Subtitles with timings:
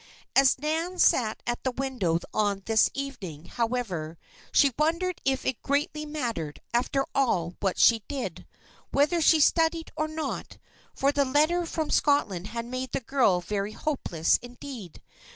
[0.35, 4.17] As Nan sat at the window on this evening, however,
[4.51, 8.47] she wondered if it greatly mattered, after all, what she did
[8.89, 10.57] whether she studied, or not.
[10.95, 15.03] For the letter from Scotland had made the girl very hopeless, indeed.